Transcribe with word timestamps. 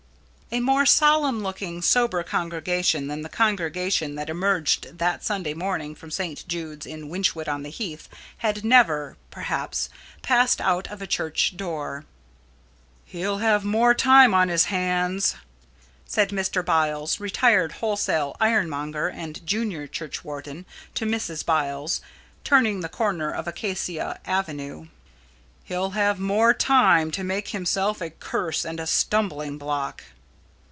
A 0.53 0.59
more 0.59 0.85
solemn 0.85 1.41
looking, 1.41 1.81
sober 1.81 2.21
congregation 2.23 3.07
than 3.07 3.21
the 3.21 3.29
congregation 3.29 4.15
that 4.15 4.29
emerged 4.29 4.97
that 4.97 5.23
Sunday 5.23 5.53
morning 5.53 5.95
from 5.95 6.11
St. 6.11 6.45
Jude's 6.45 6.85
in 6.85 7.07
Wychwood 7.07 7.47
on 7.47 7.63
the 7.63 7.69
Heath 7.69 8.09
had 8.39 8.65
never, 8.65 9.15
perhaps, 9.29 9.87
passed 10.21 10.59
out 10.59 10.87
of 10.89 11.01
a 11.01 11.07
church 11.07 11.55
door. 11.55 12.03
"He'll 13.05 13.37
have 13.37 13.63
more 13.63 13.93
time 13.93 14.33
upon 14.33 14.49
his 14.49 14.65
hands," 14.65 15.35
said 16.05 16.31
Mr. 16.31 16.65
Biles, 16.65 17.21
retired 17.21 17.71
wholesale 17.79 18.35
ironmonger 18.41 19.07
and 19.07 19.47
junior 19.47 19.87
churchwarden, 19.87 20.65
to 20.95 21.05
Mrs. 21.05 21.45
Biles, 21.45 22.01
turning 22.43 22.81
the 22.81 22.89
corner 22.89 23.31
of 23.31 23.47
Acacia 23.47 24.19
Avenue 24.25 24.87
"he'll 25.63 25.91
have 25.91 26.19
more 26.19 26.53
time 26.53 27.09
to 27.11 27.23
make 27.23 27.47
himself 27.51 28.01
a 28.01 28.09
curse 28.09 28.65
and 28.65 28.81
a 28.81 28.85
stumbling 28.85 29.57
block." 29.57 30.03